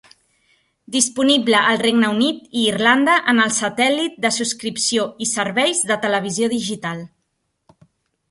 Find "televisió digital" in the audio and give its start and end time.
6.07-7.05